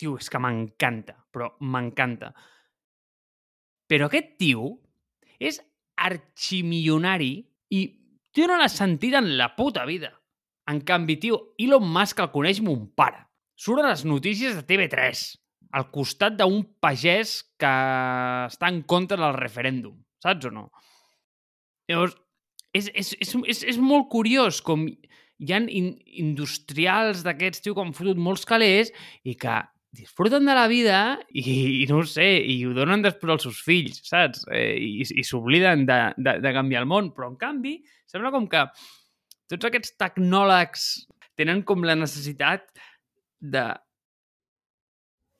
[0.00, 2.32] tio, és que m'encanta, però m'encanta.
[3.86, 4.70] Però aquest tio
[5.38, 5.60] és
[5.96, 7.32] arximilionari
[7.74, 7.80] i
[8.34, 10.12] tio no l'ha sentit en la puta vida.
[10.70, 13.22] En canvi, tio, Elon Musk el coneix mon pare.
[13.56, 15.22] Surt a les notícies de TV3,
[15.78, 17.72] al costat d'un pagès que
[18.50, 19.96] està en contra del referèndum.
[20.22, 20.66] Saps o no?
[21.88, 22.16] Llavors,
[22.74, 27.84] és, és, és, és, és molt curiós com hi ha in, industrials d'aquests, tio, que
[27.84, 28.92] han fotut molts calés
[29.24, 29.56] i que
[29.96, 31.00] disfruten de la vida
[31.32, 31.42] i,
[31.82, 34.44] i no ho sé, i ho donen després als seus fills, saps?
[34.52, 37.10] Eh, I i s'obliden de, de, de canviar el món.
[37.16, 37.78] Però, en canvi,
[38.10, 38.66] sembla com que
[39.50, 40.86] tots aquests tecnòlegs
[41.38, 42.68] tenen com la necessitat
[43.40, 43.66] de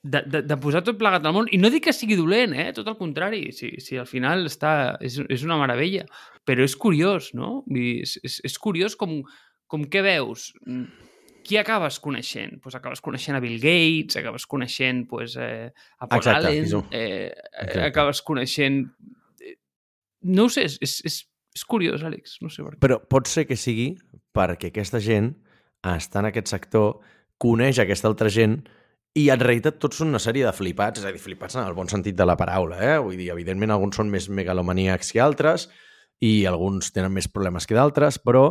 [0.07, 1.49] de, de, de posar tot plegat al món.
[1.51, 2.69] I no dic que sigui dolent, eh?
[2.77, 3.49] tot el contrari.
[3.57, 4.71] Si, si al final està,
[5.05, 6.07] és, és una meravella.
[6.47, 7.65] Però és curiós, no?
[7.75, 9.19] És, és, és curiós com,
[9.71, 10.53] com què veus?
[11.47, 12.57] Qui acabes coneixent?
[12.63, 17.31] Pues acabes coneixent a Bill Gates, acabes coneixent pues, eh, a Paul Exacte, Allen, eh,
[17.31, 17.83] Exacte.
[17.87, 18.81] acabes coneixent...
[19.39, 19.55] eh,
[20.27, 21.21] No ho sé, és, és, és,
[21.55, 22.81] és curiós, Àlex, no sé per què.
[22.83, 23.93] Però pot ser que sigui
[24.35, 25.37] perquè aquesta gent
[25.87, 26.99] està en aquest sector,
[27.39, 28.59] coneix aquesta altra gent
[29.17, 31.77] i en realitat tots són una sèrie de flipats, és a dir, flipats en el
[31.77, 32.97] bon sentit de la paraula, eh?
[33.01, 35.71] Vull dir, evidentment alguns són més megalomaníacs que altres
[36.21, 38.51] i alguns tenen més problemes que d'altres, però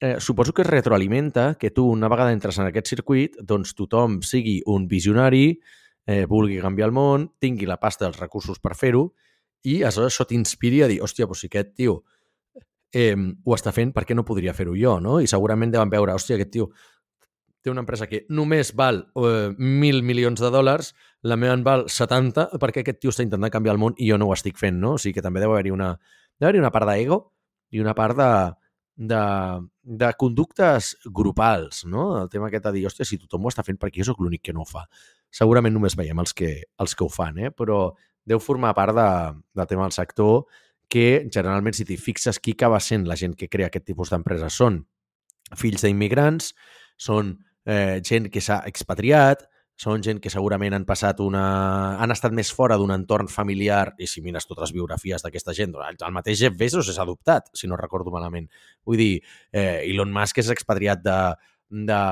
[0.00, 4.20] eh, suposo que es retroalimenta que tu una vegada entres en aquest circuit, doncs tothom
[4.22, 5.60] sigui un visionari,
[6.06, 9.12] eh, vulgui canviar el món, tingui la pasta dels recursos per fer-ho
[9.64, 12.02] i aleshores això t'inspiri a dir, hòstia, doncs si aquest tio
[12.92, 15.20] eh, ho està fent, per què no podria fer-ho jo, no?
[15.20, 16.68] I segurament deuen veure, hòstia, aquest tio
[17.64, 20.92] té una empresa que només val eh, 1.000 milions de dòlars,
[21.24, 24.18] la meva en val 70, perquè aquest tio està intentant canviar el món i jo
[24.20, 24.98] no ho estic fent, no?
[24.98, 25.94] O sigui que també deu haver-hi una,
[26.42, 27.22] haver una part d'ego
[27.72, 28.28] i una part de,
[28.96, 29.22] de,
[29.82, 32.06] de conductes grupals, no?
[32.22, 34.44] El tema aquest de dir, hòstia, si tothom ho està fent, per jo sóc l'únic
[34.46, 34.84] que no ho fa?
[35.34, 37.50] Segurament només veiem els que, els que ho fan, eh?
[37.50, 37.88] Però
[38.24, 39.08] deu formar part de,
[39.58, 40.44] del tema del sector
[40.88, 44.54] que generalment, si t'hi fixes, qui acaba sent la gent que crea aquest tipus d'empreses
[44.54, 44.84] són
[45.58, 46.52] fills d'immigrants,
[46.96, 47.34] són
[47.66, 49.44] eh, gent que s'ha expatriat,
[49.76, 51.44] són gent que segurament han passat una...
[52.00, 55.74] han estat més fora d'un entorn familiar, i si mires totes les biografies d'aquesta gent,
[55.74, 58.46] doncs el mateix Jeff Bezos és adoptat, si no recordo malament.
[58.86, 59.14] Vull dir,
[59.52, 61.18] eh, Elon Musk és expatriat de,
[61.90, 62.02] de,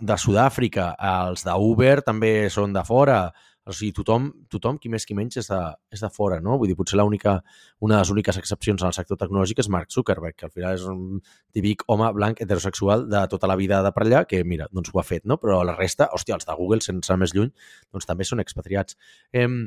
[0.00, 0.90] de Sud-àfrica,
[1.28, 3.22] els d'Uber també són de fora,
[3.68, 5.58] o sigui, tothom, tothom, qui més qui menys, és de,
[5.92, 6.56] és de fora, no?
[6.60, 7.36] Vull dir, potser l'única,
[7.84, 10.78] una de les úniques excepcions en el sector tecnològic és Mark Zuckerberg, que al final
[10.78, 11.20] és un
[11.52, 15.00] típic home blanc heterosexual de tota la vida de per allà, que, mira, doncs ho
[15.02, 15.36] ha fet, no?
[15.42, 17.52] Però la resta, hòstia, els de Google, sense més lluny,
[17.92, 18.96] doncs també són expatriats.
[19.36, 19.66] Em,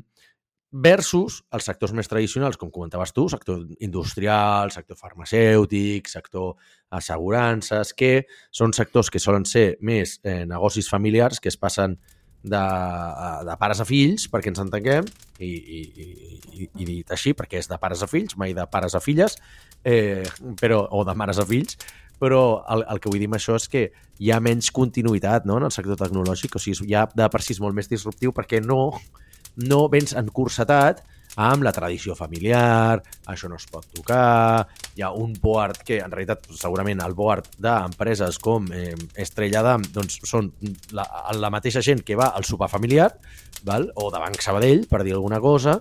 [0.73, 6.55] versus els sectors més tradicionals, com comentaves tu, sector industrial, sector farmacèutic, sector
[6.97, 11.99] assegurances, que són sectors que solen ser més eh, negocis familiars que es passen
[12.43, 12.61] de,
[13.47, 15.07] de pares a fills, perquè ens entenguem,
[15.39, 15.81] i, i,
[16.53, 19.37] i, i dit així, perquè és de pares a fills, mai de pares a filles,
[19.83, 20.23] eh,
[20.59, 21.79] però, o de mares a fills,
[22.19, 23.87] però el, el que vull dir amb això és que
[24.23, 27.55] hi ha menys continuïtat no, en el sector tecnològic, o sigui, ja de per si
[27.55, 28.93] és molt més disruptiu perquè no,
[29.59, 31.01] no vens encursetat
[31.41, 36.11] amb la tradició familiar, això no es pot tocar, hi ha un board que, en
[36.11, 40.51] realitat, segurament el board d'empreses com eh, Estrella d'Am doncs són
[40.93, 41.07] la,
[41.39, 43.11] la mateixa gent que va al sopar familiar,
[43.65, 43.89] val?
[43.95, 45.79] o de Banc Sabadell, per dir alguna cosa,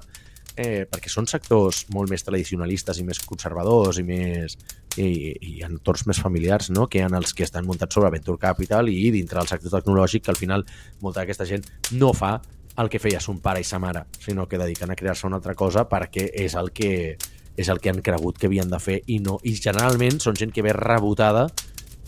[0.57, 4.57] eh, perquè són sectors molt més tradicionalistes i més conservadors i més
[5.01, 6.87] i, i entorns més familiars no?
[6.93, 10.35] que en els que estan muntats sobre Venture Capital i dintre del sector tecnològic que
[10.35, 10.67] al final
[11.01, 11.65] molta d'aquesta gent
[11.97, 12.35] no fa
[12.79, 15.55] el que feia son pare i sa mare, sinó que dediquen a crear-se una altra
[15.55, 17.19] cosa perquè és el que
[17.53, 20.55] és el que han cregut que havien de fer i no i generalment són gent
[20.57, 21.51] que ve rebotada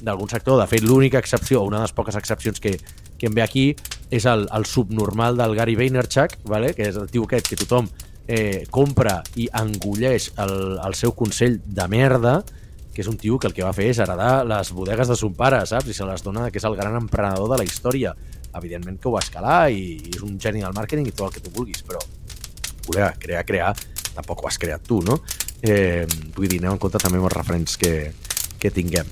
[0.05, 0.59] d'algun sector.
[0.61, 2.79] De fet, l'única excepció, una de les poques excepcions que,
[3.18, 3.66] que em ve aquí
[4.11, 6.72] és el, el subnormal del Gary Vaynerchuk, vale?
[6.74, 7.88] que és el tio aquest que tothom
[8.27, 12.38] eh, compra i engulleix el, el seu consell de merda,
[12.94, 15.35] que és un tio que el que va fer és heredar les bodegues de son
[15.35, 15.90] pare, saps?
[15.90, 18.14] I se les dona que és el gran emprenedor de la història.
[18.60, 21.35] Evidentment que ho va escalar i, i és un geni del màrqueting i tot el
[21.37, 22.02] que tu vulguis, però
[22.87, 23.72] voler crear, crear,
[24.14, 25.18] tampoc ho has creat tu, no?
[25.64, 26.04] Eh,
[26.37, 27.94] vull dir, aneu en compte també amb els referents que,
[28.60, 29.08] que tinguem.